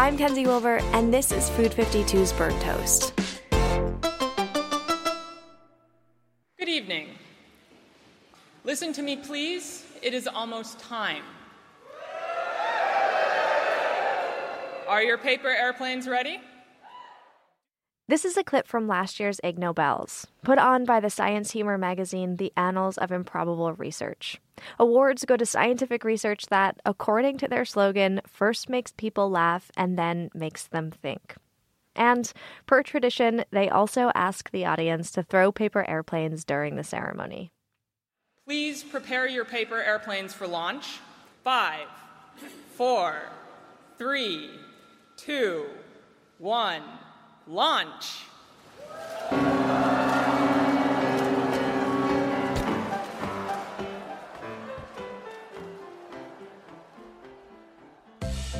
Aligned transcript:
I'm 0.00 0.16
Kenzie 0.16 0.46
Wilbur, 0.46 0.76
and 0.92 1.12
this 1.12 1.32
is 1.32 1.50
Food 1.50 1.72
52's 1.72 2.32
Burnt 2.34 2.62
Toast. 2.62 3.12
Good 6.56 6.68
evening. 6.68 7.08
Listen 8.62 8.92
to 8.92 9.02
me, 9.02 9.16
please. 9.16 9.84
It 10.00 10.14
is 10.14 10.28
almost 10.28 10.78
time. 10.78 11.24
Are 14.86 15.02
your 15.02 15.18
paper 15.18 15.48
airplanes 15.48 16.06
ready? 16.06 16.38
This 18.08 18.24
is 18.24 18.38
a 18.38 18.42
clip 18.42 18.66
from 18.66 18.88
last 18.88 19.20
year's 19.20 19.38
Ig 19.44 19.58
Nobels, 19.58 20.26
put 20.42 20.56
on 20.56 20.86
by 20.86 20.98
the 20.98 21.10
science 21.10 21.50
humor 21.50 21.76
magazine 21.76 22.36
The 22.36 22.54
Annals 22.56 22.96
of 22.96 23.12
Improbable 23.12 23.74
Research. 23.74 24.40
Awards 24.78 25.26
go 25.26 25.36
to 25.36 25.44
scientific 25.44 26.04
research 26.04 26.46
that, 26.46 26.80
according 26.86 27.36
to 27.36 27.48
their 27.48 27.66
slogan, 27.66 28.22
first 28.26 28.70
makes 28.70 28.92
people 28.92 29.28
laugh 29.28 29.70
and 29.76 29.98
then 29.98 30.30
makes 30.32 30.68
them 30.68 30.90
think. 30.90 31.36
And, 31.94 32.32
per 32.64 32.82
tradition, 32.82 33.44
they 33.50 33.68
also 33.68 34.10
ask 34.14 34.50
the 34.52 34.64
audience 34.64 35.10
to 35.10 35.22
throw 35.22 35.52
paper 35.52 35.86
airplanes 35.86 36.46
during 36.46 36.76
the 36.76 36.84
ceremony. 36.84 37.52
Please 38.46 38.82
prepare 38.82 39.28
your 39.28 39.44
paper 39.44 39.82
airplanes 39.82 40.32
for 40.32 40.46
launch. 40.46 41.00
Five, 41.44 41.88
four, 42.74 43.16
three, 43.98 44.48
two, 45.18 45.66
one, 46.38 46.82
launch. 47.48 48.20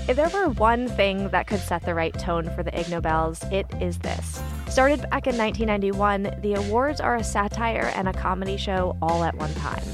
If 0.09 0.17
there 0.17 0.31
were 0.31 0.49
one 0.49 0.89
thing 0.89 1.29
that 1.29 1.47
could 1.47 1.61
set 1.61 1.85
the 1.85 1.95
right 1.95 2.19
tone 2.19 2.49
for 2.57 2.63
the 2.63 2.81
Ig 2.81 2.89
Nobels, 2.89 3.43
it 3.53 3.67
is 3.79 3.99
this. 3.99 4.41
Started 4.71 5.03
back 5.11 5.27
in 5.27 5.37
1991, 5.37 6.41
the 6.41 6.55
awards 6.55 6.99
are 6.99 7.17
a 7.17 7.25
satire 7.25 7.93
and 7.95 8.09
a 8.09 8.13
comedy 8.15 8.57
show 8.57 8.97
all 9.03 9.23
at 9.23 9.35
one 9.35 9.53
time. 9.55 9.85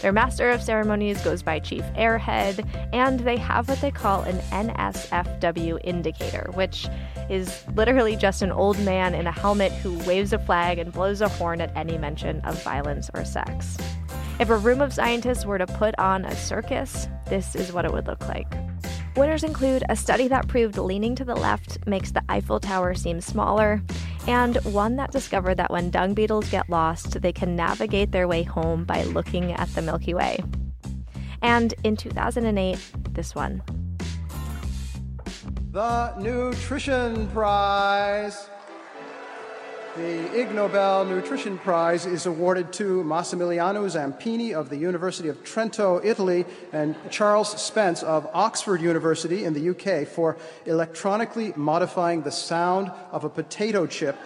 Their 0.00 0.12
master 0.12 0.50
of 0.50 0.62
ceremonies 0.62 1.22
goes 1.22 1.44
by 1.44 1.60
Chief 1.60 1.84
Airhead, 1.94 2.66
and 2.92 3.20
they 3.20 3.36
have 3.36 3.68
what 3.68 3.80
they 3.80 3.92
call 3.92 4.22
an 4.22 4.38
NSFW 4.50 5.78
indicator, 5.84 6.50
which 6.54 6.88
is 7.30 7.64
literally 7.74 8.16
just 8.16 8.42
an 8.42 8.52
old 8.52 8.78
man 8.80 9.14
in 9.14 9.26
a 9.26 9.32
helmet 9.32 9.72
who 9.72 9.98
waves 10.06 10.32
a 10.32 10.38
flag 10.38 10.78
and 10.78 10.92
blows 10.92 11.20
a 11.20 11.28
horn 11.28 11.60
at 11.60 11.76
any 11.76 11.98
mention 11.98 12.40
of 12.40 12.62
violence 12.62 13.10
or 13.14 13.24
sex. 13.24 13.76
If 14.40 14.50
a 14.50 14.56
room 14.56 14.80
of 14.80 14.92
scientists 14.92 15.46
were 15.46 15.58
to 15.58 15.66
put 15.66 15.98
on 15.98 16.24
a 16.24 16.34
circus, 16.34 17.06
this 17.28 17.54
is 17.54 17.72
what 17.72 17.84
it 17.84 17.92
would 17.92 18.06
look 18.06 18.26
like. 18.28 18.52
Winners 19.14 19.44
include 19.44 19.84
a 19.88 19.96
study 19.96 20.26
that 20.28 20.48
proved 20.48 20.78
leaning 20.78 21.14
to 21.16 21.24
the 21.24 21.36
left 21.36 21.86
makes 21.86 22.12
the 22.12 22.24
Eiffel 22.30 22.58
Tower 22.58 22.94
seem 22.94 23.20
smaller, 23.20 23.82
and 24.26 24.56
one 24.64 24.96
that 24.96 25.12
discovered 25.12 25.56
that 25.56 25.70
when 25.70 25.90
dung 25.90 26.14
beetles 26.14 26.48
get 26.48 26.70
lost, 26.70 27.20
they 27.20 27.32
can 27.32 27.54
navigate 27.54 28.12
their 28.12 28.26
way 28.26 28.42
home 28.42 28.84
by 28.84 29.02
looking 29.02 29.52
at 29.52 29.68
the 29.74 29.82
Milky 29.82 30.14
Way. 30.14 30.42
And 31.42 31.74
in 31.84 31.96
2008, 31.96 32.78
this 33.10 33.34
one. 33.34 33.62
The 35.72 36.14
Nutrition 36.18 37.28
Prize. 37.28 38.50
The 39.96 40.38
Ig 40.38 40.54
Nobel 40.54 41.06
Nutrition 41.06 41.56
Prize 41.56 42.04
is 42.04 42.26
awarded 42.26 42.74
to 42.74 43.02
Massimiliano 43.02 43.86
Zampini 43.86 44.52
of 44.52 44.68
the 44.68 44.76
University 44.76 45.30
of 45.30 45.42
Trento, 45.44 46.04
Italy, 46.04 46.44
and 46.74 46.94
Charles 47.10 47.58
Spence 47.58 48.02
of 48.02 48.28
Oxford 48.34 48.82
University 48.82 49.46
in 49.46 49.54
the 49.54 49.70
UK 49.70 50.06
for 50.06 50.36
electronically 50.66 51.54
modifying 51.56 52.20
the 52.20 52.30
sound 52.30 52.92
of 53.10 53.24
a 53.24 53.30
potato 53.30 53.86
chip 53.86 54.18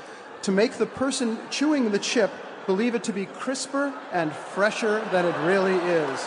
to 0.43 0.51
make 0.51 0.73
the 0.73 0.87
person 0.87 1.39
chewing 1.51 1.93
the 1.93 2.01
chip 2.01 2.33
believe 2.67 2.97
it 2.97 3.05
to 3.05 3.13
be 3.13 3.27
crisper 3.27 3.95
and 4.11 4.33
fresher 4.33 4.99
than 5.13 5.25
it 5.25 5.47
really 5.47 5.77
is. 5.77 6.21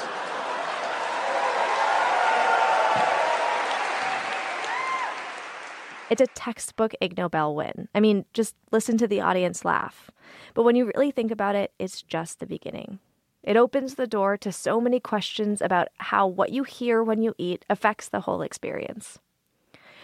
It's 6.10 6.22
a 6.22 6.28
textbook 6.28 6.94
Ig 7.02 7.18
Nobel 7.18 7.56
win. 7.56 7.88
I 7.94 8.00
mean, 8.00 8.26
just 8.34 8.56
listen 8.72 8.98
to 8.98 9.08
the 9.08 9.22
audience 9.22 9.64
laugh. 9.64 10.10
But 10.54 10.64
when 10.64 10.76
you 10.76 10.92
really 10.96 11.12
think 11.12 11.32
about 11.32 11.56
it, 11.56 11.72
it's 11.78 12.02
just 12.02 12.40
the 12.40 12.48
beginning. 12.48 13.00
It 13.44 13.56
opens 13.56 13.96
the 13.96 14.08
door 14.08 14.36
to 14.38 14.52
so 14.52 14.82
many 14.82 15.00
questions 15.00 15.62
about 15.62 15.90
how 15.98 16.28
what 16.28 16.52
you 16.52 16.64
hear 16.64 17.04
when 17.04 17.22
you 17.22 17.36
eat 17.38 17.64
affects 17.70 18.10
the 18.10 18.22
whole 18.22 18.42
experience. 18.42 19.20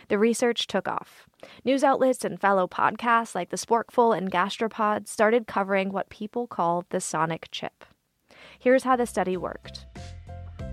The 0.08 0.20
research 0.20 0.68
took 0.68 0.88
off. 0.88 1.28
News 1.64 1.84
outlets 1.84 2.24
and 2.24 2.40
fellow 2.40 2.68
podcasts 2.68 3.34
like 3.34 3.50
The 3.50 3.58
Sporkful 3.58 4.16
and 4.16 4.32
Gastropod 4.32 5.08
started 5.08 5.48
covering 5.48 5.92
what 5.92 6.10
people 6.10 6.46
call 6.46 6.86
the 6.90 7.02
sonic 7.02 7.48
chip. 7.52 7.84
Here's 8.60 8.84
how 8.84 8.96
the 8.96 9.08
study 9.08 9.36
worked. 9.36 9.86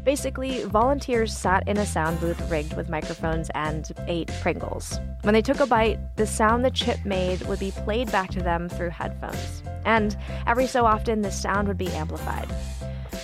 Basically, 0.04 0.64
volunteers 0.64 1.36
sat 1.36 1.66
in 1.68 1.78
a 1.78 1.86
sound 1.86 2.18
booth 2.18 2.50
rigged 2.50 2.76
with 2.76 2.88
microphones 2.88 3.50
and 3.54 3.88
ate 4.08 4.30
Pringles. 4.40 4.98
When 5.22 5.32
they 5.32 5.42
took 5.42 5.60
a 5.60 5.66
bite, 5.66 6.00
the 6.16 6.26
sound 6.26 6.64
the 6.64 6.72
chip 6.72 7.04
made 7.04 7.42
would 7.42 7.60
be 7.60 7.70
played 7.70 8.10
back 8.10 8.30
to 8.30 8.42
them 8.42 8.68
through 8.68 8.90
headphones. 8.90 9.62
And 9.84 10.16
every 10.46 10.66
so 10.66 10.86
often, 10.86 11.22
the 11.22 11.30
sound 11.30 11.68
would 11.68 11.78
be 11.78 11.88
amplified. 11.88 12.50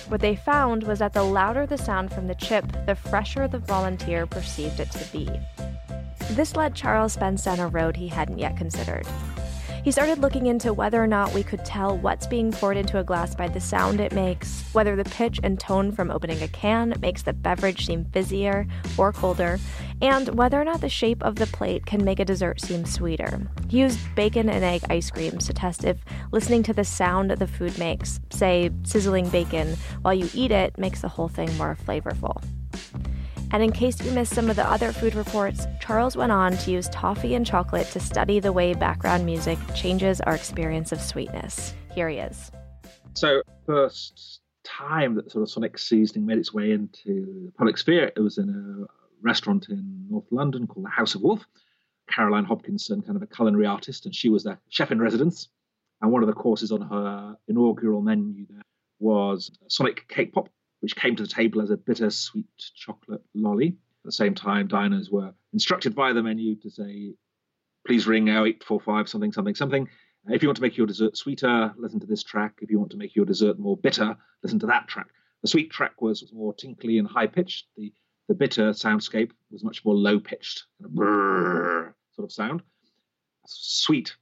What 0.07 0.21
they 0.21 0.37
found 0.37 0.83
was 0.83 0.99
that 0.99 1.13
the 1.13 1.23
louder 1.23 1.65
the 1.65 1.77
sound 1.77 2.13
from 2.13 2.27
the 2.27 2.35
chip, 2.35 2.65
the 2.85 2.95
fresher 2.95 3.47
the 3.47 3.59
volunteer 3.59 4.25
perceived 4.25 4.79
it 4.79 4.89
to 4.91 5.05
be. 5.11 5.29
This 6.31 6.55
led 6.55 6.75
Charles 6.75 7.13
Spence 7.13 7.43
down 7.43 7.59
a 7.59 7.67
road 7.67 7.97
he 7.97 8.07
hadn't 8.07 8.39
yet 8.39 8.55
considered. 8.55 9.05
He 9.83 9.91
started 9.91 10.19
looking 10.19 10.47
into 10.47 10.73
whether 10.73 11.01
or 11.01 11.07
not 11.07 11.33
we 11.33 11.41
could 11.41 11.63
tell 11.63 11.97
what's 11.97 12.27
being 12.27 12.51
poured 12.51 12.75
into 12.75 12.99
a 12.99 13.03
glass 13.03 13.33
by 13.33 13.47
the 13.47 13.61
sound 13.61 14.01
it 14.01 14.11
makes, 14.11 14.63
whether 14.73 14.95
the 14.95 15.05
pitch 15.05 15.39
and 15.41 15.59
tone 15.59 15.91
from 15.91 16.11
opening 16.11 16.41
a 16.43 16.47
can 16.49 16.93
makes 17.01 17.23
the 17.23 17.33
beverage 17.33 17.85
seem 17.85 18.03
fizzier 18.05 18.67
or 18.97 19.13
colder, 19.13 19.57
and 20.01 20.29
whether 20.37 20.59
or 20.59 20.65
not 20.65 20.81
the 20.81 20.89
shape 20.89 21.23
of 21.23 21.35
the 21.35 21.47
plate 21.47 21.85
can 21.85 22.03
make 22.03 22.19
a 22.19 22.25
dessert 22.25 22.59
seem 22.59 22.85
sweeter. 22.85 23.41
He 23.69 23.79
used 23.79 23.99
bacon 24.15 24.49
and 24.49 24.63
egg 24.63 24.83
ice 24.89 25.09
creams 25.09 25.47
to 25.47 25.53
test 25.53 25.85
if 25.85 26.03
listening 26.31 26.63
to 26.63 26.73
the 26.73 26.83
sound 26.83 27.31
the 27.31 27.47
food 27.47 27.77
makes, 27.77 28.19
say 28.31 28.71
sizzling 28.83 29.29
bacon, 29.29 29.77
while 30.01 30.13
you 30.13 30.29
eat 30.33 30.51
it, 30.51 30.77
makes 30.77 31.01
the 31.01 31.07
whole 31.07 31.29
thing 31.29 31.55
more 31.57 31.77
flavorful. 31.87 32.43
And 33.51 33.63
in 33.63 33.71
case 33.71 34.03
you 34.03 34.11
missed 34.11 34.33
some 34.33 34.49
of 34.49 34.55
the 34.55 34.69
other 34.69 34.91
food 34.91 35.15
reports, 35.15 35.65
Charles 35.79 36.15
went 36.15 36.31
on 36.31 36.55
to 36.57 36.71
use 36.71 36.87
toffee 36.89 37.33
and 37.33 37.45
chocolate 37.45 37.87
to 37.87 37.99
study 37.99 38.39
the 38.39 38.53
way 38.53 38.73
background 38.73 39.25
music 39.25 39.57
changes 39.75 40.21
our 40.21 40.35
experience 40.35 40.91
of 40.91 41.01
sweetness. 41.01 41.73
Here 41.93 42.09
he 42.09 42.17
is. 42.17 42.51
So, 43.15 43.41
first 43.65 44.41
time 44.63 45.15
that 45.15 45.31
sort 45.31 45.41
of 45.41 45.49
sonic 45.49 45.77
seasoning 45.79 46.25
made 46.25 46.37
its 46.37 46.53
way 46.53 46.71
into 46.71 47.45
the 47.45 47.51
public 47.57 47.77
sphere, 47.77 48.11
it 48.15 48.19
was 48.19 48.37
in 48.37 48.49
a 48.49 48.85
restaurant 49.21 49.67
in 49.69 50.05
North 50.09 50.27
London 50.31 50.67
called 50.67 50.85
the 50.85 50.91
House 50.91 51.15
of 51.15 51.21
Wolf. 51.21 51.43
Caroline 52.09 52.45
Hobkinson, 52.45 53.05
kind 53.05 53.15
of 53.15 53.21
a 53.21 53.27
culinary 53.27 53.65
artist, 53.65 54.05
and 54.05 54.15
she 54.15 54.29
was 54.29 54.43
the 54.43 54.57
chef 54.69 54.91
in 54.91 54.99
residence. 54.99 55.49
And 56.01 56.11
one 56.11 56.23
of 56.23 56.27
the 56.27 56.33
courses 56.33 56.71
on 56.71 56.81
her 56.81 57.35
inaugural 57.47 58.01
menu 58.01 58.45
there 58.49 58.61
was 58.99 59.51
Sonic 59.67 60.07
Cake 60.07 60.33
Pop, 60.33 60.49
which 60.81 60.95
came 60.95 61.15
to 61.15 61.23
the 61.23 61.29
table 61.29 61.61
as 61.61 61.69
a 61.69 61.77
bittersweet 61.77 62.47
chocolate 62.75 63.21
lolly. 63.33 63.67
At 63.67 64.05
the 64.05 64.11
same 64.11 64.33
time, 64.33 64.67
diners 64.67 65.09
were 65.09 65.33
instructed 65.53 65.93
by 65.93 66.13
the 66.13 66.23
menu 66.23 66.55
to 66.57 66.69
say, 66.69 67.13
please 67.85 68.07
ring 68.07 68.27
0845 68.27 69.09
something, 69.09 69.31
something, 69.31 69.55
something. 69.55 69.89
Uh, 70.29 70.33
if 70.33 70.41
you 70.41 70.47
want 70.47 70.57
to 70.57 70.61
make 70.61 70.77
your 70.77 70.87
dessert 70.87 71.17
sweeter, 71.17 71.73
listen 71.77 71.99
to 71.99 72.07
this 72.07 72.23
track. 72.23 72.59
If 72.61 72.71
you 72.71 72.79
want 72.79 72.91
to 72.91 72.97
make 72.97 73.15
your 73.15 73.25
dessert 73.25 73.59
more 73.59 73.77
bitter, 73.77 74.15
listen 74.43 74.59
to 74.59 74.67
that 74.67 74.87
track. 74.87 75.07
The 75.41 75.47
sweet 75.47 75.71
track 75.71 76.01
was 76.01 76.31
more 76.33 76.53
tinkly 76.53 76.97
and 76.97 77.07
high 77.07 77.27
pitched. 77.27 77.67
The 77.77 77.93
the 78.27 78.35
bitter 78.35 78.69
soundscape 78.69 79.31
was 79.49 79.63
much 79.63 79.83
more 79.83 79.95
low 79.95 80.19
pitched, 80.19 80.65
kind 80.79 80.85
of 80.85 80.95
brrr 80.95 81.93
sort 82.11 82.25
of 82.27 82.31
sound. 82.31 82.61
Sweet 83.47 84.15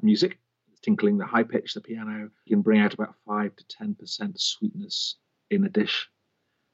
music, 0.00 0.38
tinkling, 0.80 1.18
the 1.18 1.26
high 1.26 1.42
pitch, 1.42 1.74
the 1.74 1.82
piano, 1.82 2.30
you 2.46 2.56
can 2.56 2.62
bring 2.62 2.80
out 2.80 2.94
about 2.94 3.14
five 3.26 3.54
to 3.56 3.64
ten 3.68 3.94
percent 3.94 4.40
sweetness 4.40 5.16
in 5.50 5.64
a 5.64 5.68
dish. 5.68 6.08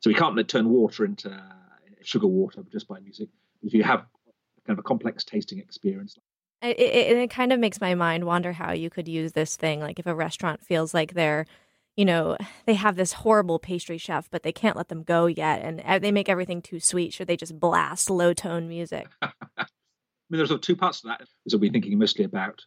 So 0.01 0.11
we 0.11 0.15
can't 0.15 0.49
turn 0.49 0.69
water 0.69 1.05
into 1.05 1.31
uh, 1.31 1.41
sugar 2.03 2.27
water 2.27 2.63
just 2.71 2.89
by 2.89 3.01
music. 3.01 3.29
If 3.63 3.75
you 3.75 3.85
have 3.85 4.07
kind 4.67 4.79
of 4.79 4.79
a 4.79 4.83
complex 4.83 5.25
tasting 5.25 5.59
experience. 5.59 6.17
It, 6.61 6.79
it, 6.79 7.17
it 7.17 7.31
kind 7.31 7.53
of 7.53 7.59
makes 7.59 7.81
my 7.81 7.95
mind 7.95 8.25
wonder 8.25 8.53
how 8.53 8.73
you 8.73 8.91
could 8.91 9.09
use 9.09 9.33
this 9.33 9.57
thing. 9.57 9.81
Like 9.81 9.99
if 9.99 10.07
a 10.07 10.15
restaurant 10.15 10.65
feels 10.65 10.95
like 10.95 11.15
they're 11.15 11.47
you 11.97 12.05
know, 12.07 12.37
they 12.65 12.75
have 12.75 12.97
this 12.97 13.13
horrible 13.13 13.59
pastry 13.59 13.99
chef, 13.99 14.31
but 14.31 14.43
they 14.43 14.53
can't 14.53 14.77
let 14.77 14.89
them 14.89 15.03
go 15.03 15.27
yet, 15.27 15.61
and 15.63 15.81
uh, 15.83 15.99
they 15.99 16.11
make 16.11 16.29
everything 16.29 16.63
too 16.63 16.81
sweet. 16.81 17.13
Should 17.13 17.29
they 17.29 17.37
just 17.37 17.59
blast 17.61 18.09
low 18.09 18.33
tone 18.33 18.69
music? 18.69 19.09
I 19.23 19.31
mean, 20.31 20.39
there's 20.39 20.61
two 20.61 20.77
parts 20.77 21.03
to 21.03 21.09
that. 21.09 21.29
So 21.49 21.59
we're 21.59 21.71
thinking 21.71 21.99
mostly 21.99 22.25
about 22.25 22.65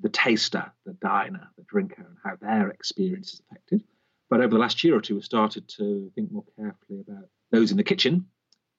the 0.00 0.08
taster, 0.08 0.70
the 0.86 0.92
diner, 0.92 1.48
the 1.56 1.64
drinker, 1.64 2.06
and 2.06 2.16
how 2.22 2.36
their 2.40 2.70
experience 2.70 3.34
is 3.34 3.42
affected. 3.50 3.82
But 4.30 4.40
over 4.40 4.48
the 4.48 4.58
last 4.58 4.84
year 4.84 4.96
or 4.96 5.00
two, 5.00 5.14
we've 5.14 5.24
started 5.24 5.68
to 5.76 6.10
think 6.14 6.30
more 6.30 6.44
carefully 6.56 7.00
about 7.00 7.28
those 7.50 7.70
in 7.70 7.76
the 7.76 7.84
kitchen. 7.84 8.26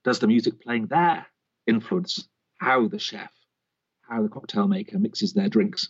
Does 0.04 0.20
the 0.20 0.28
music 0.28 0.62
playing 0.62 0.88
there 0.88 1.26
influence 1.66 2.28
how 2.58 2.88
the 2.88 3.00
chef, 3.00 3.32
how 4.08 4.22
the 4.22 4.30
cocktail 4.30 4.68
maker 4.68 5.00
mixes 5.00 5.34
their 5.34 5.50
drinks? 5.50 5.90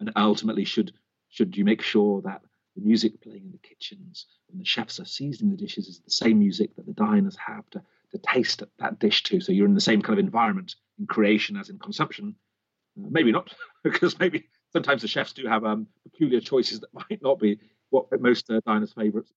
And 0.00 0.12
ultimately, 0.16 0.64
should 0.64 0.92
should 1.28 1.56
you 1.56 1.64
make 1.64 1.80
sure 1.80 2.20
that 2.22 2.42
the 2.76 2.82
music 2.82 3.20
playing 3.22 3.44
in 3.44 3.52
the 3.52 3.58
kitchens 3.58 4.26
when 4.48 4.58
the 4.58 4.64
chefs 4.64 5.00
are 5.00 5.04
seasoning 5.04 5.50
the 5.50 5.56
dishes 5.56 5.88
is 5.88 6.00
the 6.00 6.10
same 6.10 6.38
music 6.38 6.74
that 6.76 6.86
the 6.86 6.92
diners 6.92 7.36
have 7.36 7.68
to, 7.70 7.82
to 8.10 8.18
taste 8.18 8.62
that 8.78 8.98
dish 8.98 9.22
to. 9.24 9.40
So 9.40 9.52
you're 9.52 9.66
in 9.66 9.74
the 9.74 9.80
same 9.80 10.02
kind 10.02 10.18
of 10.18 10.24
environment 10.24 10.74
in 10.98 11.06
creation 11.06 11.56
as 11.56 11.68
in 11.68 11.78
consumption. 11.78 12.36
Uh, 12.98 13.08
maybe 13.10 13.32
not, 13.32 13.54
because 13.84 14.18
maybe 14.18 14.48
sometimes 14.72 15.02
the 15.02 15.08
chefs 15.08 15.32
do 15.32 15.46
have 15.46 15.64
um, 15.64 15.86
peculiar 16.04 16.40
choices 16.40 16.80
that 16.80 16.94
might 17.10 17.22
not 17.22 17.38
be 17.38 17.58
what 17.92 18.20
most 18.20 18.50
uh, 18.50 18.60
diners' 18.66 18.92
favorites. 18.92 19.32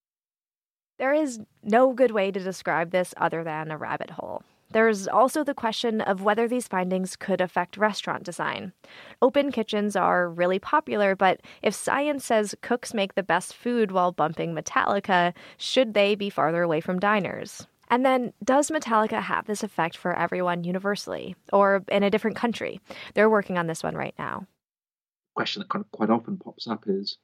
There 0.97 1.13
is 1.13 1.39
no 1.61 1.93
good 1.93 2.11
way 2.11 2.31
to 2.31 2.39
describe 2.39 2.91
this 2.91 3.13
other 3.17 3.43
than 3.43 3.69
a 3.69 3.77
rabbit 3.77 4.11
hole. 4.11 4.43
There's 4.71 5.07
also 5.07 5.43
the 5.43 5.53
question 5.53 6.01
of 6.01 6.23
whether 6.23 6.47
these 6.47 6.67
findings 6.67 7.15
could 7.15 7.39
affect 7.39 7.77
restaurant 7.77 8.23
design. 8.23 8.73
Open 9.21 9.51
kitchens 9.51 9.95
are 9.95 10.29
really 10.29 10.59
popular, 10.59 11.15
but 11.15 11.41
if 11.61 11.75
science 11.75 12.25
says 12.25 12.55
cooks 12.61 12.93
make 12.93 13.13
the 13.13 13.23
best 13.23 13.53
food 13.53 13.91
while 13.91 14.11
bumping 14.11 14.53
Metallica, 14.53 15.33
should 15.57 15.93
they 15.93 16.15
be 16.15 16.29
farther 16.29 16.63
away 16.63 16.81
from 16.81 16.99
diners? 16.99 17.67
And 17.89 18.03
then, 18.03 18.33
does 18.43 18.71
Metallica 18.71 19.21
have 19.21 19.45
this 19.45 19.63
effect 19.63 19.95
for 19.95 20.17
everyone 20.17 20.63
universally 20.63 21.35
or 21.53 21.83
in 21.87 22.01
a 22.01 22.09
different 22.09 22.35
country? 22.35 22.81
They're 23.13 23.29
working 23.29 23.57
on 23.57 23.67
this 23.67 23.83
one 23.83 23.95
right 23.95 24.15
now. 24.17 24.47
Question 25.35 25.61
that 25.61 25.69
kind 25.69 25.85
of 25.85 25.91
quite 25.91 26.09
often 26.09 26.37
pops 26.37 26.67
up 26.67 26.85
is 26.87 27.17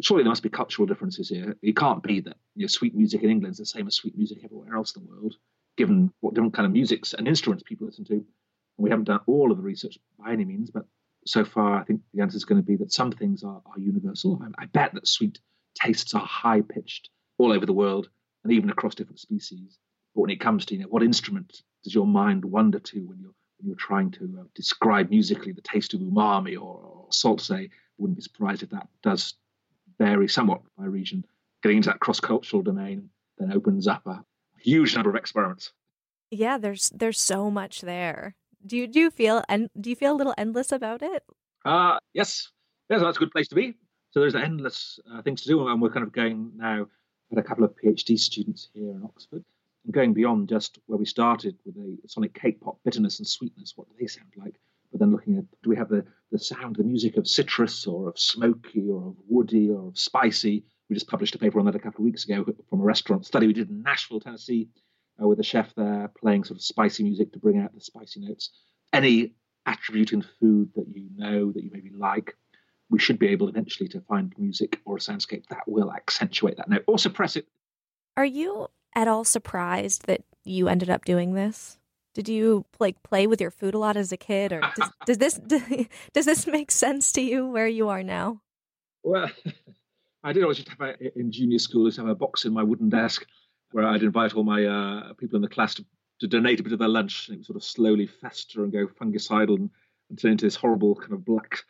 surely 0.00 0.22
there 0.22 0.30
must 0.30 0.42
be 0.42 0.48
cultural 0.48 0.86
differences 0.86 1.28
here. 1.28 1.56
It 1.62 1.76
can't 1.76 2.02
be 2.02 2.20
that 2.20 2.36
you 2.54 2.62
know, 2.62 2.68
sweet 2.68 2.94
music 2.94 3.22
in 3.22 3.30
England 3.30 3.52
is 3.52 3.58
the 3.58 3.66
same 3.66 3.86
as 3.86 3.94
sweet 3.94 4.16
music 4.16 4.38
everywhere 4.44 4.74
else 4.74 4.96
in 4.96 5.04
the 5.04 5.10
world 5.10 5.36
given 5.76 6.12
what 6.20 6.34
different 6.34 6.54
kind 6.54 6.66
of 6.66 6.72
musics 6.72 7.14
and 7.14 7.26
instruments 7.26 7.62
people 7.62 7.86
listen 7.86 8.04
to. 8.04 8.12
And 8.12 8.24
we 8.76 8.90
haven't 8.90 9.06
done 9.06 9.20
all 9.26 9.50
of 9.50 9.56
the 9.56 9.62
research 9.62 9.98
by 10.18 10.32
any 10.32 10.44
means, 10.44 10.70
but 10.70 10.84
so 11.26 11.44
far 11.44 11.80
I 11.80 11.84
think 11.84 12.00
the 12.12 12.22
answer 12.22 12.36
is 12.36 12.44
going 12.44 12.60
to 12.60 12.66
be 12.66 12.76
that 12.76 12.92
some 12.92 13.12
things 13.12 13.42
are, 13.44 13.62
are 13.64 13.78
universal. 13.78 14.40
I, 14.42 14.64
I 14.64 14.66
bet 14.66 14.94
that 14.94 15.08
sweet 15.08 15.38
tastes 15.74 16.14
are 16.14 16.26
high 16.26 16.60
pitched 16.62 17.10
all 17.38 17.52
over 17.52 17.66
the 17.66 17.72
world 17.72 18.08
and 18.44 18.52
even 18.52 18.70
across 18.70 18.94
different 18.94 19.20
species. 19.20 19.78
But 20.14 20.22
when 20.22 20.30
it 20.30 20.40
comes 20.40 20.66
to 20.66 20.74
you 20.74 20.82
know 20.82 20.88
what 20.88 21.02
instrument 21.02 21.62
does 21.84 21.94
your 21.94 22.06
mind 22.06 22.44
wander 22.44 22.80
to 22.80 23.00
when 23.06 23.20
you're 23.20 23.34
when 23.58 23.68
you're 23.68 23.76
trying 23.76 24.10
to 24.10 24.38
uh, 24.40 24.44
describe 24.54 25.10
musically 25.10 25.52
the 25.52 25.60
taste 25.60 25.92
of 25.94 26.00
umami 26.00 26.54
or, 26.54 26.80
or 26.82 27.06
salt, 27.10 27.40
say, 27.42 27.68
wouldn't 27.98 28.16
be 28.16 28.22
surprised 28.22 28.62
if 28.62 28.70
that 28.70 28.88
does 29.02 29.34
vary 30.00 30.28
somewhat 30.28 30.62
by 30.78 30.86
region. 30.86 31.24
Getting 31.62 31.76
into 31.76 31.90
that 31.90 32.00
cross 32.00 32.18
cultural 32.18 32.62
domain 32.62 33.10
then 33.38 33.52
opens 33.52 33.86
up 33.86 34.06
a, 34.06 34.24
huge 34.62 34.94
number 34.94 35.08
of 35.08 35.16
experiments. 35.16 35.72
Yeah, 36.30 36.58
there's 36.58 36.90
there's 36.94 37.18
so 37.18 37.50
much 37.50 37.80
there. 37.80 38.34
Do 38.66 38.76
you 38.76 38.86
do 38.86 39.00
you 39.00 39.10
feel 39.10 39.42
and 39.48 39.70
do 39.80 39.88
you 39.88 39.96
feel 39.96 40.12
a 40.12 40.18
little 40.20 40.34
endless 40.36 40.70
about 40.70 41.00
it? 41.00 41.22
Uh 41.64 41.98
yes, 42.12 42.50
yes, 42.90 43.00
that's 43.00 43.16
a 43.16 43.20
good 43.20 43.30
place 43.30 43.48
to 43.48 43.54
be. 43.54 43.74
So 44.10 44.20
there's 44.20 44.34
endless 44.34 45.00
uh, 45.10 45.22
things 45.22 45.40
to 45.42 45.48
do, 45.48 45.66
and 45.66 45.80
we're 45.80 45.92
kind 45.92 46.04
of 46.04 46.12
going 46.12 46.52
now 46.56 46.88
at 47.32 47.38
a 47.38 47.42
couple 47.42 47.64
of 47.64 47.74
PhD 47.74 48.18
students 48.18 48.68
here 48.74 48.90
in 48.90 49.02
Oxford, 49.02 49.44
and 49.84 49.94
going 49.94 50.12
beyond 50.12 50.50
just 50.50 50.78
where 50.84 50.98
we 50.98 51.06
started 51.06 51.56
with 51.64 51.76
the 51.76 51.96
sonic 52.06 52.34
cake 52.34 52.60
pop, 52.60 52.78
bitterness 52.84 53.18
and 53.18 53.26
sweetness. 53.26 53.72
What 53.76 53.88
do 53.88 53.94
they 53.98 54.06
sound 54.06 54.32
like? 54.36 54.60
Then 55.00 55.10
looking 55.10 55.38
at 55.38 55.44
do 55.62 55.70
we 55.70 55.76
have 55.76 55.88
the 55.88 56.04
the 56.30 56.38
sound, 56.38 56.76
the 56.76 56.84
music 56.84 57.16
of 57.16 57.26
citrus 57.26 57.86
or 57.86 58.08
of 58.10 58.18
smoky 58.18 58.88
or 58.88 59.08
of 59.08 59.16
woody 59.26 59.70
or 59.70 59.88
of 59.88 59.98
spicy? 59.98 60.64
We 60.88 60.94
just 60.94 61.08
published 61.08 61.34
a 61.34 61.38
paper 61.38 61.58
on 61.58 61.66
that 61.66 61.74
a 61.74 61.80
couple 61.80 62.00
of 62.00 62.04
weeks 62.04 62.24
ago 62.24 62.44
from 62.68 62.80
a 62.80 62.84
restaurant 62.84 63.26
study 63.26 63.46
we 63.46 63.52
did 63.52 63.70
in 63.70 63.82
Nashville, 63.82 64.20
Tennessee, 64.20 64.68
uh, 65.20 65.26
with 65.26 65.40
a 65.40 65.42
chef 65.42 65.74
there 65.74 66.12
playing 66.20 66.44
sort 66.44 66.58
of 66.58 66.62
spicy 66.62 67.02
music 67.02 67.32
to 67.32 67.38
bring 67.38 67.58
out 67.58 67.74
the 67.74 67.80
spicy 67.80 68.20
notes. 68.20 68.50
Any 68.92 69.34
attribute 69.66 70.12
in 70.12 70.22
food 70.22 70.70
that 70.74 70.86
you 70.88 71.08
know 71.16 71.50
that 71.52 71.64
you 71.64 71.70
maybe 71.72 71.90
like, 71.96 72.36
we 72.90 72.98
should 72.98 73.18
be 73.18 73.28
able 73.28 73.48
eventually 73.48 73.88
to 73.90 74.00
find 74.02 74.34
music 74.36 74.80
or 74.84 74.96
a 74.96 75.00
soundscape 75.00 75.46
that 75.46 75.66
will 75.66 75.92
accentuate 75.92 76.58
that 76.58 76.68
note 76.68 76.84
or 76.86 76.98
suppress 76.98 77.36
it. 77.36 77.46
Are 78.16 78.24
you 78.24 78.68
at 78.94 79.08
all 79.08 79.24
surprised 79.24 80.06
that 80.06 80.22
you 80.44 80.68
ended 80.68 80.90
up 80.90 81.04
doing 81.04 81.34
this? 81.34 81.78
Did 82.14 82.28
you 82.28 82.64
like 82.78 83.02
play 83.02 83.26
with 83.26 83.40
your 83.40 83.50
food 83.50 83.74
a 83.74 83.78
lot 83.78 83.96
as 83.96 84.10
a 84.10 84.16
kid, 84.16 84.52
or 84.52 84.60
does, 84.76 84.90
does 85.06 85.18
this 85.18 85.40
does 86.12 86.26
this 86.26 86.46
make 86.46 86.70
sense 86.70 87.12
to 87.12 87.20
you 87.20 87.46
where 87.46 87.68
you 87.68 87.88
are 87.88 88.02
now? 88.02 88.40
Well, 89.02 89.30
I 90.24 90.32
did 90.32 90.42
always 90.42 90.58
just 90.58 90.68
have 90.68 90.80
a, 90.80 91.18
in 91.18 91.32
junior 91.32 91.58
school, 91.58 91.82
I 91.82 91.86
used 91.86 91.96
to 91.96 92.02
have 92.02 92.10
a 92.10 92.14
box 92.14 92.44
in 92.44 92.52
my 92.52 92.62
wooden 92.62 92.88
desk 92.88 93.24
where 93.72 93.86
I'd 93.86 94.02
invite 94.02 94.34
all 94.34 94.44
my 94.44 94.64
uh, 94.64 95.12
people 95.14 95.36
in 95.36 95.42
the 95.42 95.48
class 95.48 95.74
to, 95.74 95.84
to, 96.20 96.26
donate 96.26 96.60
a 96.60 96.62
bit 96.62 96.72
of 96.72 96.78
their 96.78 96.88
lunch. 96.88 97.28
And 97.28 97.36
it 97.36 97.38
would 97.38 97.46
sort 97.46 97.56
of 97.56 97.64
slowly 97.64 98.06
fester 98.06 98.64
and 98.64 98.72
go 98.72 98.86
fungicidal 98.86 99.56
and, 99.56 99.70
and 100.08 100.18
turn 100.18 100.32
into 100.32 100.44
this 100.44 100.56
horrible 100.56 100.96
kind 100.96 101.12
of 101.12 101.24
black, 101.24 101.62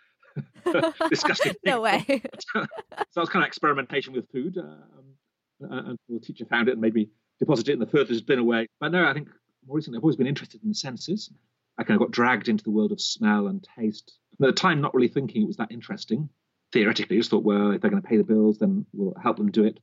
disgusting. 1.11 1.55
no 1.65 1.83
way. 1.83 2.05
so 2.53 2.67
that 2.91 3.07
was 3.17 3.29
kind 3.29 3.45
of 3.45 3.49
experimentation 3.49 4.15
with 4.15 4.31
food. 4.33 4.57
Um, 4.57 5.15
and 5.61 5.99
the 6.09 6.19
teacher 6.19 6.47
found 6.47 6.69
it 6.69 6.73
and 6.73 6.81
made 6.81 6.95
me 6.95 7.11
deposit 7.39 7.69
it 7.69 7.75
in 7.75 7.79
the 7.79 7.87
furthest 7.87 8.27
bin 8.27 8.39
away. 8.39 8.67
But 8.81 8.93
no, 8.93 9.05
I 9.05 9.13
think 9.13 9.29
more 9.67 9.77
recently 9.77 9.99
I've 9.99 10.05
always 10.05 10.17
been 10.17 10.27
interested 10.27 10.63
in 10.63 10.69
the 10.69 10.75
senses. 10.75 11.31
I 11.79 11.85
kind 11.85 12.01
of 12.01 12.07
got 12.07 12.13
dragged 12.13 12.49
into 12.49 12.65
the 12.65 12.71
world 12.71 12.93
of 12.93 13.01
smell 13.01 13.47
and 13.47 13.67
taste. 13.77 14.19
And 14.39 14.47
at 14.47 14.55
the 14.55 14.61
time, 14.61 14.81
not 14.81 14.95
really 14.95 15.09
thinking 15.09 15.43
it 15.43 15.47
was 15.47 15.57
that 15.57 15.73
interesting 15.73 16.29
theoretically 16.73 17.17
I 17.17 17.21
just 17.21 17.31
thought, 17.31 17.45
well, 17.45 17.73
if 17.73 17.81
they're 17.81 17.91
going 17.91 18.03
to 18.03 18.09
pay 18.09 18.17
the 18.17 18.25
bills, 18.25 18.59
then 18.59 18.87
we'll 18.93 19.15
help 19.21 19.37
them 19.37 19.51
do 19.51 19.65
it. 19.65 19.79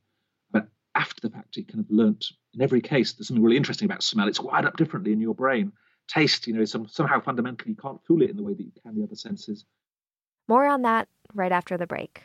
But 0.50 0.68
after 0.94 1.26
the 1.26 1.34
fact, 1.34 1.56
you 1.56 1.64
kind 1.64 1.80
of 1.80 1.90
learnt 1.90 2.26
in 2.54 2.62
every 2.62 2.80
case 2.80 3.12
there's 3.12 3.28
something 3.28 3.42
really 3.42 3.56
interesting 3.56 3.86
about 3.86 4.02
smell. 4.02 4.28
It's 4.28 4.40
wired 4.40 4.64
up 4.64 4.76
differently 4.76 5.12
in 5.12 5.20
your 5.20 5.34
brain. 5.34 5.72
Taste, 6.08 6.46
you 6.46 6.54
know, 6.54 6.64
some, 6.64 6.88
somehow 6.88 7.20
fundamentally 7.20 7.70
you 7.70 7.76
can't 7.76 8.02
fool 8.06 8.22
it 8.22 8.30
in 8.30 8.36
the 8.36 8.42
way 8.42 8.54
that 8.54 8.62
you 8.62 8.72
can 8.82 8.94
the 8.94 9.04
other 9.04 9.14
senses. 9.14 9.64
More 10.48 10.66
on 10.66 10.82
that 10.82 11.08
right 11.34 11.52
after 11.52 11.76
the 11.76 11.86
break. 11.86 12.24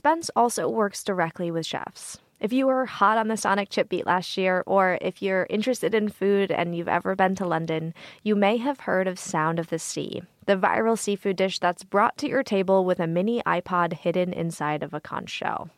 Spence 0.00 0.30
also 0.34 0.66
works 0.66 1.04
directly 1.04 1.50
with 1.50 1.66
chefs. 1.66 2.16
If 2.40 2.54
you 2.54 2.66
were 2.66 2.86
hot 2.86 3.18
on 3.18 3.28
the 3.28 3.36
Sonic 3.36 3.68
Chip 3.68 3.90
beat 3.90 4.06
last 4.06 4.34
year, 4.38 4.64
or 4.66 4.96
if 5.02 5.20
you're 5.20 5.46
interested 5.50 5.94
in 5.94 6.08
food 6.08 6.50
and 6.50 6.74
you've 6.74 6.88
ever 6.88 7.14
been 7.14 7.34
to 7.34 7.46
London, 7.46 7.92
you 8.22 8.34
may 8.34 8.56
have 8.56 8.80
heard 8.80 9.06
of 9.06 9.18
Sound 9.18 9.58
of 9.58 9.68
the 9.68 9.78
Sea, 9.78 10.22
the 10.46 10.56
viral 10.56 10.98
seafood 10.98 11.36
dish 11.36 11.58
that's 11.58 11.84
brought 11.84 12.16
to 12.16 12.26
your 12.26 12.42
table 12.42 12.86
with 12.86 12.98
a 12.98 13.06
mini 13.06 13.42
iPod 13.42 13.92
hidden 13.92 14.32
inside 14.32 14.82
of 14.82 14.94
a 14.94 15.02
conch 15.02 15.28
shell. 15.28 15.68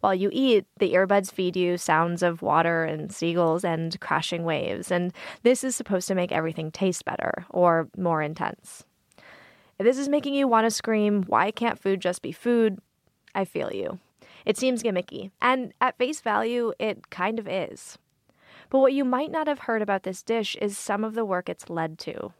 While 0.00 0.14
you 0.14 0.30
eat, 0.32 0.64
the 0.78 0.94
earbuds 0.94 1.30
feed 1.30 1.54
you 1.54 1.76
sounds 1.76 2.22
of 2.22 2.40
water 2.40 2.84
and 2.84 3.12
seagulls 3.12 3.62
and 3.62 4.00
crashing 4.00 4.44
waves, 4.44 4.90
and 4.90 5.12
this 5.42 5.64
is 5.64 5.76
supposed 5.76 6.08
to 6.08 6.14
make 6.14 6.32
everything 6.32 6.70
taste 6.70 7.04
better 7.04 7.44
or 7.50 7.90
more 7.94 8.22
intense. 8.22 8.84
If 9.78 9.84
this 9.84 9.98
is 9.98 10.08
making 10.08 10.32
you 10.32 10.48
want 10.48 10.64
to 10.64 10.70
scream, 10.70 11.24
why 11.24 11.50
can't 11.50 11.78
food 11.78 12.00
just 12.00 12.22
be 12.22 12.32
food? 12.32 12.78
I 13.34 13.44
feel 13.44 13.72
you. 13.72 13.98
It 14.44 14.56
seems 14.56 14.82
gimmicky, 14.82 15.30
and 15.40 15.72
at 15.80 15.98
face 15.98 16.20
value, 16.20 16.72
it 16.78 17.10
kind 17.10 17.38
of 17.38 17.46
is. 17.46 17.98
But 18.70 18.78
what 18.78 18.92
you 18.92 19.04
might 19.04 19.32
not 19.32 19.48
have 19.48 19.60
heard 19.60 19.82
about 19.82 20.04
this 20.04 20.22
dish 20.22 20.56
is 20.60 20.78
some 20.78 21.02
of 21.02 21.14
the 21.14 21.24
work 21.24 21.48
it's 21.48 21.68
led 21.68 21.98
to. 22.00 22.32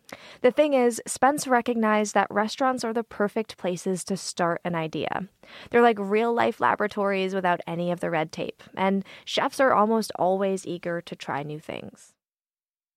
The 0.42 0.52
thing 0.52 0.74
is, 0.74 1.02
Spence 1.06 1.48
recognized 1.48 2.14
that 2.14 2.30
restaurants 2.30 2.84
are 2.84 2.92
the 2.92 3.02
perfect 3.02 3.56
places 3.56 4.04
to 4.04 4.16
start 4.16 4.60
an 4.64 4.76
idea. 4.76 5.28
They're 5.70 5.82
like 5.82 5.98
real 5.98 6.32
life 6.32 6.60
laboratories 6.60 7.34
without 7.34 7.60
any 7.66 7.90
of 7.90 7.98
the 7.98 8.10
red 8.10 8.30
tape, 8.30 8.62
and 8.76 9.04
chefs 9.24 9.58
are 9.58 9.74
almost 9.74 10.12
always 10.18 10.66
eager 10.66 11.00
to 11.00 11.16
try 11.16 11.42
new 11.42 11.58
things. 11.58 12.14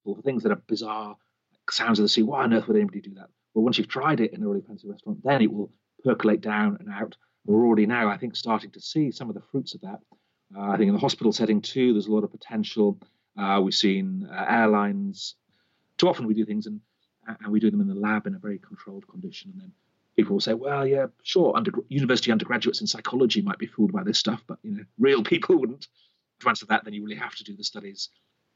Well, 0.05 0.21
things 0.23 0.43
that 0.43 0.51
are 0.51 0.61
bizarre, 0.67 1.17
like 1.51 1.71
sounds 1.71 1.97
of 1.97 2.03
the 2.03 2.09
sea, 2.09 2.23
why 2.23 2.43
on 2.43 2.53
earth 2.53 2.67
would 2.67 2.77
anybody 2.77 3.01
do 3.01 3.15
that? 3.15 3.29
Well, 3.53 3.63
once 3.63 3.79
you've 3.79 3.87
tried 3.87 4.19
it 4.19 4.33
in 4.33 4.43
a 4.43 4.47
really 4.47 4.61
fancy 4.61 4.87
restaurant, 4.87 5.23
then 5.23 5.41
it 5.41 5.51
will 5.51 5.71
percolate 6.03 6.41
down 6.41 6.77
and 6.79 6.89
out. 6.89 7.15
We're 7.45 7.65
already 7.65 7.85
now, 7.85 8.09
I 8.09 8.17
think, 8.17 8.35
starting 8.35 8.71
to 8.71 8.81
see 8.81 9.11
some 9.11 9.29
of 9.29 9.35
the 9.35 9.41
fruits 9.41 9.75
of 9.75 9.81
that. 9.81 9.99
Uh, 10.55 10.69
I 10.69 10.77
think 10.77 10.87
in 10.87 10.93
the 10.93 10.99
hospital 10.99 11.33
setting 11.33 11.61
too, 11.61 11.93
there's 11.93 12.07
a 12.07 12.11
lot 12.11 12.23
of 12.23 12.31
potential 12.31 12.97
uh, 13.37 13.59
we've 13.63 13.73
seen 13.73 14.27
uh, 14.31 14.45
airlines. 14.47 15.35
Too 15.97 16.07
often 16.07 16.27
we 16.27 16.33
do 16.33 16.45
things 16.45 16.67
and 16.67 16.79
and 17.25 17.51
we 17.51 17.59
do 17.59 17.71
them 17.71 17.81
in 17.81 17.87
the 17.87 17.95
lab 17.95 18.27
in 18.27 18.35
a 18.35 18.39
very 18.39 18.59
controlled 18.59 19.07
condition, 19.07 19.51
and 19.53 19.61
then 19.61 19.71
people 20.15 20.33
will 20.33 20.41
say, 20.41 20.53
"Well, 20.53 20.85
yeah, 20.85 21.07
sure, 21.23 21.55
under, 21.55 21.71
university 21.87 22.31
undergraduates 22.31 22.81
in 22.81 22.87
psychology 22.87 23.41
might 23.41 23.57
be 23.57 23.65
fooled 23.65 23.93
by 23.93 24.03
this 24.03 24.19
stuff, 24.19 24.43
but 24.45 24.57
you 24.61 24.71
know, 24.71 24.83
real 24.99 25.23
people 25.23 25.57
wouldn't." 25.57 25.87
To 26.41 26.49
answer 26.49 26.65
that, 26.65 26.83
then 26.83 26.93
you 26.93 27.03
really 27.03 27.15
have 27.15 27.35
to 27.35 27.43
do 27.43 27.55
the 27.55 27.63
studies 27.63 28.09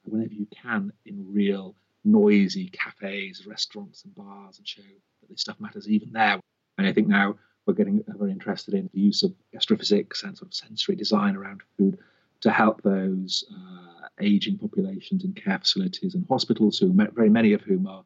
whenever 0.04 0.34
you 0.34 0.48
can 0.48 0.92
in 1.06 1.34
real 1.34 1.76
noisy 2.04 2.70
cafes, 2.70 3.46
restaurants, 3.48 4.04
and 4.04 4.14
bars, 4.16 4.58
and 4.58 4.68
show 4.68 4.82
that 5.22 5.30
this 5.30 5.42
stuff 5.42 5.60
matters 5.60 5.88
even 5.88 6.12
there. 6.12 6.40
And 6.78 6.86
I 6.86 6.94
think 6.94 7.08
now 7.08 7.36
we're 7.68 7.74
getting 7.74 8.04
very 8.08 8.32
interested 8.32 8.74
in 8.74 8.90
the 8.94 9.00
use 9.00 9.24
of 9.24 9.34
gastrophysics 9.54 10.24
and 10.24 10.38
sort 10.38 10.50
of 10.50 10.54
sensory 10.54 10.96
design 10.96 11.36
around 11.36 11.62
food 11.78 11.98
to 12.42 12.52
help 12.52 12.82
those 12.82 13.44
uh, 13.52 14.08
aging 14.22 14.58
populations 14.58 15.24
in 15.24 15.34
care 15.34 15.60
facilities 15.60 16.16
and 16.16 16.26
hospitals, 16.30 16.80
who 16.80 16.94
very 17.14 17.30
many 17.30 17.54
of 17.54 17.62
whom 17.62 17.88
are 17.88 18.04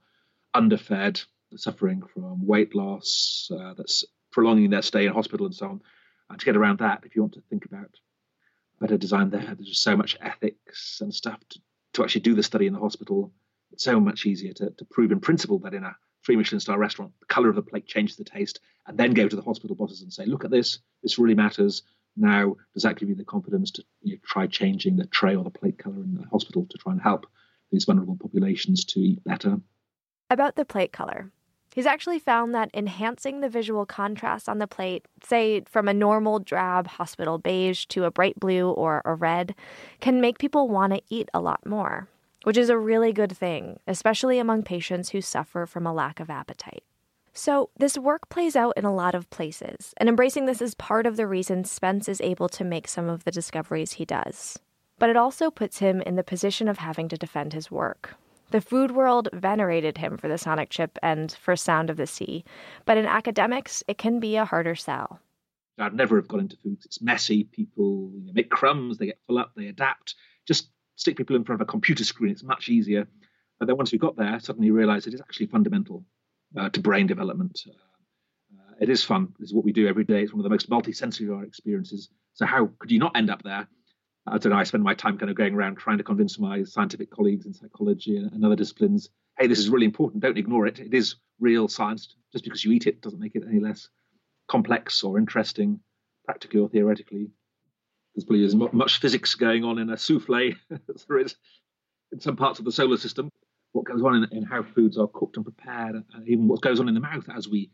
underfed, 0.54 1.26
suffering 1.56 2.02
from 2.14 2.46
weight 2.46 2.74
loss, 2.74 3.50
uh, 3.54 3.74
that's 3.76 4.04
prolonging 4.32 4.70
their 4.70 4.82
stay 4.82 5.06
in 5.06 5.14
hospital 5.14 5.46
and 5.46 5.56
so 5.56 5.68
on. 5.68 5.82
And 6.30 6.40
to 6.40 6.46
get 6.46 6.56
around 6.56 6.80
that, 6.80 7.04
if 7.06 7.16
you 7.16 7.22
want 7.22 7.34
to 7.34 7.44
think 7.50 7.66
about 7.66 7.90
better 8.80 8.98
design 8.98 9.30
there, 9.30 9.42
there's 9.42 9.68
just 9.68 9.84
so 9.84 9.96
much 9.96 10.18
ethics 10.22 11.00
and 11.02 11.14
stuff 11.14 11.40
to, 11.50 11.60
to 11.94 12.04
actually 12.04 12.22
do 12.22 12.34
the 12.34 12.44
study 12.44 12.68
in 12.68 12.74
the 12.74 12.80
hospital. 12.80 13.32
It's 13.72 13.84
so 13.84 14.00
much 14.00 14.26
easier 14.26 14.54
to, 14.54 14.70
to 14.72 14.86
prove 14.86 15.12
in 15.12 15.20
principle 15.20 15.60
that 15.60 15.74
in 15.74 15.84
a 15.84 15.96
three 16.26 16.36
Michelin 16.36 16.60
star 16.60 16.78
restaurant, 16.78 17.12
the 17.20 17.26
color 17.26 17.50
of 17.50 17.56
the 17.56 17.62
plate 17.62 17.88
changes 17.88 18.16
the 18.16 18.24
taste, 18.24 18.60
and 18.88 18.98
then 18.98 19.14
go 19.14 19.28
to 19.28 19.36
the 19.36 19.42
hospital 19.42 19.76
bosses 19.76 20.02
and 20.02 20.12
say, 20.12 20.26
look 20.26 20.46
at 20.46 20.52
this, 20.52 20.80
this 21.04 21.18
really 21.18 21.36
matters. 21.36 21.84
Now, 22.18 22.56
does 22.74 22.84
that 22.84 22.98
give 22.98 23.10
you 23.10 23.16
the 23.16 23.24
confidence 23.24 23.72
to 23.72 23.84
you 24.02 24.14
know, 24.14 24.20
try 24.26 24.48
changing 24.48 24.98
the 24.98 25.08
tray 25.08 25.36
or 25.36 25.44
the 25.44 25.50
plate 25.50 25.78
color 25.78 26.04
in 26.04 26.16
the 26.16 26.28
hospital 26.30 26.68
to 26.70 26.78
try 26.78 26.92
and 26.92 27.02
help 27.02 27.26
these 27.72 27.86
vulnerable 27.86 28.18
populations 28.18 28.84
to 28.86 29.00
eat 29.00 29.24
better? 29.24 29.60
About 30.30 30.56
the 30.56 30.66
plate 30.66 30.92
color. 30.92 31.32
He's 31.74 31.86
actually 31.86 32.20
found 32.20 32.54
that 32.54 32.70
enhancing 32.74 33.40
the 33.40 33.48
visual 33.48 33.86
contrast 33.86 34.50
on 34.50 34.58
the 34.58 34.68
plate, 34.68 35.06
say 35.24 35.62
from 35.62 35.88
a 35.88 35.94
normal 35.94 36.40
drab 36.40 36.86
hospital 36.86 37.38
beige 37.38 37.86
to 37.86 38.04
a 38.04 38.12
bright 38.12 38.38
blue 38.38 38.70
or 38.72 39.02
a 39.06 39.16
red, 39.16 39.56
can 40.02 40.20
make 40.20 40.38
people 40.38 40.68
want 40.68 40.94
to 40.94 41.02
eat 41.10 41.30
a 41.34 41.40
lot 41.40 41.66
more, 41.66 42.10
which 42.44 42.58
is 42.58 42.70
a 42.70 42.78
really 42.78 43.14
good 43.14 43.36
thing, 43.36 43.80
especially 43.88 44.40
among 44.40 44.64
patients 44.64 45.10
who 45.10 45.22
suffer 45.22 45.66
from 45.66 45.86
a 45.86 45.94
lack 45.94 46.20
of 46.20 46.30
appetite. 46.30 46.84
So, 47.34 47.70
this 47.78 47.98
work 47.98 48.28
plays 48.30 48.56
out 48.56 48.74
in 48.76 48.84
a 48.84 48.94
lot 48.94 49.16
of 49.16 49.30
places, 49.30 49.94
and 49.98 50.10
embracing 50.10 50.46
this 50.46 50.62
is 50.62 50.76
part 50.76 51.06
of 51.06 51.16
the 51.16 51.28
reason 51.28 51.64
Spence 51.64 52.10
is 52.10 52.20
able 52.20 52.50
to 52.50 52.66
make 52.66 52.88
some 52.88 53.08
of 53.08 53.24
the 53.24 53.32
discoveries 53.32 53.94
he 53.94 54.06
does. 54.06 54.60
But 55.00 55.10
it 55.10 55.16
also 55.16 55.50
puts 55.50 55.80
him 55.80 56.02
in 56.02 56.18
the 56.18 56.24
position 56.24 56.68
of 56.68 56.78
having 56.78 57.08
to 57.08 57.18
defend 57.18 57.54
his 57.54 57.72
work. 57.72 58.16
The 58.52 58.60
food 58.60 58.92
world 58.92 59.30
venerated 59.32 59.98
him 59.98 60.18
for 60.18 60.28
the 60.28 60.38
sonic 60.38 60.70
chip 60.70 61.00
and 61.02 61.32
for 61.32 61.56
Sound 61.56 61.90
of 61.90 61.96
the 61.96 62.06
Sea, 62.06 62.44
but 62.84 62.98
in 62.98 63.06
academics, 63.06 63.82
it 63.88 63.98
can 63.98 64.20
be 64.20 64.36
a 64.36 64.44
harder 64.44 64.76
sell. 64.76 65.22
I'd 65.80 65.94
never 65.94 66.18
have 66.18 66.28
got 66.28 66.42
into 66.42 66.58
foods. 66.58 66.86
It's 66.86 67.02
messy. 67.02 67.46
People 67.46 68.12
you 68.14 68.26
know, 68.26 68.34
make 68.34 68.50
crumbs, 68.50 68.98
they 68.98 69.08
get 69.08 69.20
full 69.26 69.38
up, 69.38 69.54
they 69.56 69.68
adapt. 69.68 70.16
Just 70.46 70.70
stick 71.02 71.18
people 71.18 71.36
in 71.36 71.44
front 71.44 71.60
of 71.60 71.68
a 71.68 71.72
computer 71.72 72.04
screen. 72.04 72.32
It's 72.32 72.44
much 72.44 72.70
easier. 72.70 73.08
But 73.60 73.68
then 73.68 73.78
once 73.78 73.92
we 73.92 73.98
got 73.98 74.16
there, 74.16 74.40
suddenly 74.40 74.68
you 74.68 74.74
realize 74.74 75.08
it 75.08 75.14
is 75.14 75.22
actually 75.22 75.48
fundamental 75.48 76.06
uh, 76.58 76.70
to 76.70 76.80
brain 76.80 77.08
development. 77.08 77.60
Uh, 77.68 77.74
uh, 78.60 78.74
it 78.80 78.90
is 78.90 79.04
fun. 79.04 79.34
This 79.40 79.50
is 79.50 79.54
what 79.56 79.66
we 79.66 79.74
do 79.74 79.88
every 79.88 80.04
day. 80.04 80.22
It's 80.22 80.32
one 80.32 80.40
of 80.40 80.44
the 80.44 80.50
most 80.50 80.70
multi-sensory 80.70 81.46
experiences. 81.46 82.10
So 82.34 82.46
how 82.46 82.70
could 82.80 82.92
you 82.92 83.00
not 83.00 83.18
end 83.18 83.30
up 83.30 83.42
there? 83.44 83.68
I 84.28 84.38
don't 84.38 84.52
know. 84.52 84.60
I 84.60 84.64
spend 84.64 84.84
my 84.84 84.94
time 84.94 85.18
kind 85.18 85.32
of 85.32 85.36
going 85.36 85.56
around 85.56 85.78
trying 85.78 85.98
to 85.98 86.04
convince 86.04 86.38
my 86.38 86.64
scientific 86.64 87.10
colleagues 87.10 87.48
in 87.48 87.54
psychology 87.54 88.18
and, 88.18 88.32
and 88.32 88.46
other 88.46 88.56
disciplines, 88.56 89.10
hey, 89.40 89.48
this 89.48 89.60
is 89.60 89.70
really 89.70 89.88
important. 89.88 90.22
Don't 90.22 90.38
ignore 90.38 90.68
it. 90.68 90.80
It 90.80 90.94
is 90.94 91.16
real 91.40 91.68
science. 91.68 92.16
Just 92.32 92.44
because 92.44 92.64
you 92.64 92.72
eat 92.72 92.86
it 92.86 93.02
doesn't 93.02 93.20
make 93.20 93.36
it 93.36 93.44
any 93.48 93.60
less 93.60 93.90
complex 94.48 95.04
or 95.04 95.18
interesting, 95.18 95.80
practically 96.26 96.60
or 96.60 96.70
theoretically. 96.70 97.32
There's 98.16 98.26
probably 98.26 98.46
as 98.46 98.56
much 98.56 99.00
physics 99.00 99.36
going 99.36 99.64
on 99.64 99.78
in 99.78 99.90
a 99.90 99.98
souffle 99.98 100.54
as 100.94 101.06
there 101.06 101.20
is 101.20 101.36
in 102.12 102.20
some 102.20 102.36
parts 102.36 102.60
of 102.60 102.66
the 102.66 102.72
solar 102.72 102.98
system 102.98 103.30
what 103.72 103.86
goes 103.86 104.04
on 104.04 104.16
in, 104.16 104.38
in 104.38 104.44
how 104.44 104.64
foods 104.64 104.98
are 104.98 105.08
cooked 105.08 105.38
and 105.38 105.46
prepared, 105.46 105.96
and 105.96 106.28
even 106.28 106.48
what 106.48 106.62
goes 106.62 106.80
on 106.80 106.88
in 106.88 106.94
the 106.94 107.00
mouth 107.00 107.28
as 107.36 107.48
we 107.48 107.72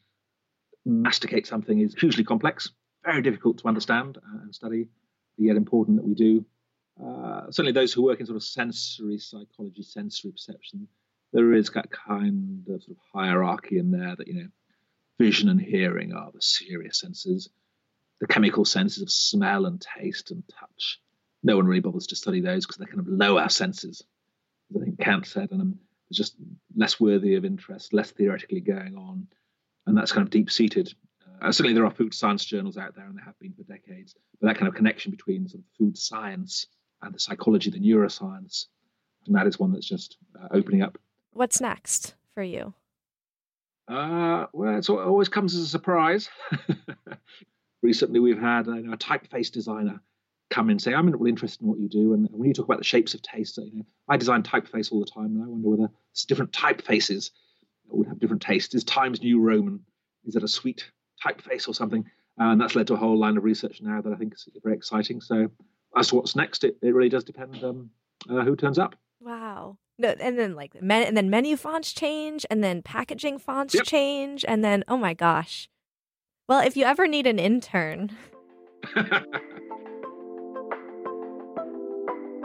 masticate 0.86 1.48
something 1.48 1.80
is 1.80 1.96
hugely 1.96 2.24
complex, 2.24 2.72
very 3.04 3.22
difficult 3.22 3.58
to 3.60 3.68
understand 3.68 4.18
and 4.44 4.54
study, 4.54 4.90
yet 5.38 5.58
important 5.58 5.98
that 5.98 6.08
we 6.08 6.14
do. 6.14 6.46
Uh, 7.04 7.46
certainly, 7.52 7.72
those 7.72 7.94
who 7.94 8.04
work 8.04 8.20
in 8.20 8.26
sort 8.26 8.36
of 8.36 8.44
sensory 8.44 9.18
psychology, 9.18 9.84
sensory 9.84 10.32
perception, 10.32 10.88
there 11.34 11.54
is 11.54 11.70
that 11.72 11.90
kind 11.92 12.66
of, 12.70 12.82
sort 12.84 12.98
of 12.98 13.04
hierarchy 13.14 13.78
in 13.78 13.92
there 13.92 14.16
that 14.16 14.28
you 14.28 14.34
know, 14.36 14.48
vision 15.20 15.50
and 15.50 15.62
hearing 15.62 16.14
are 16.14 16.32
the 16.32 16.42
serious 16.42 17.00
senses. 17.00 17.50
The 18.20 18.28
chemical 18.28 18.66
senses 18.66 19.04
of 19.04 19.12
smell 19.12 19.66
and 19.66 19.80
taste 19.80 20.32
and 20.32 20.44
touch. 20.48 21.00
No 21.44 21.56
one 21.56 21.68
really 21.68 21.82
bothers 21.82 22.08
to 22.08 22.16
study 22.16 22.42
those 22.42 22.66
because 22.66 22.78
they're 22.78 22.88
kind 22.88 23.00
of 23.00 23.08
lower 23.08 23.48
senses. 23.50 24.04
I 24.76 24.84
think 24.84 25.00
Kant 25.00 25.26
said, 25.26 25.52
and 25.52 25.62
um, 25.62 25.80
it's 26.10 26.18
just 26.18 26.36
less 26.76 27.00
worthy 27.00 27.36
of 27.36 27.46
interest, 27.46 27.94
less 27.94 28.12
theoretically 28.12 28.60
going 28.60 28.98
on, 28.98 29.28
and 29.86 29.98
that's 29.98 30.12
kind 30.12 30.26
of 30.26 30.32
deep 30.32 30.50
seated. 30.52 30.94
Uh, 31.42 31.52
certainly, 31.52 31.74
there 31.74 31.86
are 31.86 31.92
food 31.92 32.14
science 32.14 32.44
journals 32.44 32.78
out 32.78 32.96
there, 32.96 33.06
and 33.06 33.16
there 33.16 33.26
have 33.26 33.38
been 33.40 33.54
for 33.54 33.64
decades. 33.64 34.16
But 34.42 34.48
that 34.48 34.58
kind 34.58 34.68
of 34.68 34.76
connection 34.76 35.12
between 35.12 35.48
sort 35.48 35.60
of 35.60 35.66
food 35.78 35.98
science 35.98 36.68
and 37.02 37.14
the 37.14 37.20
psychology, 37.20 37.70
the 37.70 37.80
neuroscience, 37.80 38.66
and 39.28 39.36
that 39.36 39.48
is 39.48 39.60
one 39.60 39.72
that's 39.72 39.88
just 39.88 40.18
uh, 40.40 40.48
opening 40.52 40.82
up. 40.82 40.98
What's 41.32 41.62
next 41.62 42.16
for 42.34 42.42
you? 42.42 42.74
Uh, 43.88 44.48
well, 44.52 44.78
it 44.78 44.90
always 44.90 45.30
comes 45.30 45.56
as 45.56 45.62
a 45.62 45.68
surprise. 45.68 46.30
Recently, 47.88 48.20
we've 48.20 48.38
had 48.38 48.68
a 48.68 48.98
typeface 48.98 49.50
designer 49.50 50.02
come 50.50 50.70
and 50.70 50.82
say, 50.82 50.94
I'm 50.94 51.10
really 51.10 51.30
interested 51.30 51.62
in 51.62 51.70
what 51.70 51.80
you 51.80 51.88
do. 51.88 52.14
And 52.14 52.28
when 52.34 52.50
you 52.50 52.54
talk 52.54 52.66
about 52.66 52.80
the 52.80 52.84
shapes 52.84 53.14
of 53.14 53.22
taste, 53.22 53.58
you 53.58 53.78
know, 53.78 53.86
I 54.10 54.18
design 54.18 54.44
typeface 54.44 54.92
all 54.92 55.00
the 55.00 55.06
time, 55.06 55.28
and 55.28 55.42
I 55.42 55.48
wonder 55.48 55.70
whether 55.70 55.90
different 56.28 56.52
typefaces 56.52 57.32
would 57.88 58.08
have 58.08 58.20
different 58.20 58.42
tastes. 58.42 58.76
Is 58.76 58.84
Times 58.84 59.22
New 59.22 59.40
Roman? 59.40 59.80
Is 60.26 60.34
that 60.34 60.44
a 60.44 60.50
sweet 60.50 60.92
typeface 61.26 61.70
or 61.70 61.74
something? 61.74 62.04
And 62.38 62.60
that's 62.60 62.76
led 62.76 62.88
to 62.88 62.96
a 62.96 62.98
whole 62.98 63.18
line 63.18 63.38
of 63.38 63.46
research 63.46 63.80
now 63.82 64.02
that 64.02 64.12
I 64.12 64.18
think 64.18 64.34
is 64.34 64.50
very 64.62 64.76
exciting. 64.76 65.22
So 65.22 65.50
as 65.96 66.10
to 66.10 66.16
what's 66.16 66.36
next, 66.36 66.66
it, 66.66 66.76
it 66.82 66.94
really 66.94 67.08
does 67.08 67.24
depend 67.24 67.64
um, 67.64 67.90
uh, 68.30 68.44
who 68.44 68.58
turns 68.58 68.78
up. 68.78 68.96
Wow. 69.22 69.78
No, 69.98 70.10
and 70.20 70.38
then 70.38 70.56
like 70.56 70.82
men, 70.82 71.08
and 71.08 71.16
then 71.16 71.30
menu 71.30 71.56
fonts 71.56 71.94
change, 71.94 72.46
and 72.50 72.62
then 72.62 72.82
packaging 72.82 73.40
fonts 73.40 73.76
yep. 73.76 73.86
change, 73.86 74.44
and 74.46 74.62
then 74.62 74.84
oh 74.90 74.98
my 74.98 75.14
gosh. 75.14 75.70
Well, 76.48 76.66
if 76.66 76.78
you 76.78 76.86
ever 76.86 77.08
need 77.08 77.28
an 77.28 77.40
intern. 77.40 78.10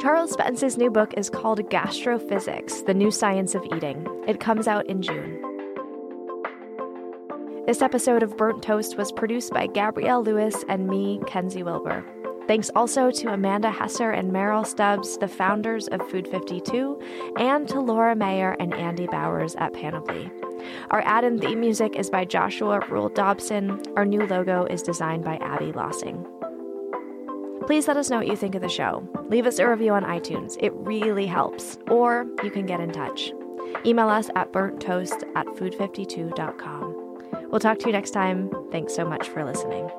Charles 0.01 0.33
Spence's 0.33 0.77
new 0.77 0.91
book 0.91 1.15
is 1.17 1.31
called 1.31 1.61
Gastrophysics 1.71 2.85
The 2.85 2.95
New 2.95 3.13
Science 3.13 3.55
of 3.55 3.65
Eating. 3.73 4.05
It 4.27 4.41
comes 4.41 4.67
out 4.67 4.89
in 4.89 5.03
June. 5.03 5.41
This 7.69 7.81
episode 7.81 8.25
of 8.25 8.37
Burnt 8.37 8.61
Toast 8.61 8.99
was 8.99 9.13
produced 9.13 9.53
by 9.53 9.69
Gabrielle 9.69 10.25
Lewis 10.25 10.65
and 10.69 10.89
me, 10.89 11.21
Kenzie 11.29 11.63
Wilbur. 11.63 12.05
Thanks 12.49 12.73
also 12.75 13.13
to 13.13 13.33
Amanda 13.33 13.71
Hesser 13.71 14.19
and 14.19 14.33
Merrill 14.33 14.65
Stubbs, 14.65 15.17
the 15.19 15.29
founders 15.29 15.87
of 15.87 16.11
Food 16.11 16.27
52, 16.27 17.01
and 17.37 17.69
to 17.69 17.79
Laura 17.79 18.17
Mayer 18.17 18.57
and 18.59 18.75
Andy 18.75 19.07
Bowers 19.07 19.55
at 19.55 19.73
Panoply. 19.75 20.29
Our 20.91 21.03
ad 21.03 21.25
and 21.25 21.41
theme 21.41 21.61
music 21.61 21.97
is 21.97 22.11
by 22.11 22.25
Joshua 22.25 22.81
Rule 22.89 23.09
Dobson. 23.09 23.83
Our 23.97 24.05
new 24.05 24.27
logo 24.27 24.65
is 24.67 24.83
designed 24.83 25.25
by 25.25 25.37
Abby 25.37 25.73
Lossing. 25.73 26.27
Please 27.67 27.87
let 27.87 27.97
us 27.97 28.11
know 28.11 28.19
what 28.19 28.27
you 28.27 28.37
think 28.37 28.55
of 28.55 28.63
the 28.63 28.69
show. 28.69 29.07
Leave 29.29 29.47
us 29.47 29.59
a 29.59 29.69
review 29.69 29.93
on 29.93 30.05
iTunes, 30.05 30.57
it 30.61 30.73
really 30.75 31.27
helps. 31.27 31.79
Or 31.89 32.27
you 32.43 32.51
can 32.51 32.67
get 32.67 32.81
in 32.81 32.93
touch. 32.93 33.33
Email 33.87 34.09
us 34.09 34.29
at 34.35 34.53
burnttoast 34.53 35.23
at 35.37 35.47
food52.com. 35.47 37.49
We'll 37.51 37.61
talk 37.61 37.79
to 37.81 37.87
you 37.87 37.93
next 37.93 38.11
time. 38.11 38.51
Thanks 38.71 38.95
so 38.95 39.05
much 39.05 39.29
for 39.29 39.45
listening. 39.45 39.91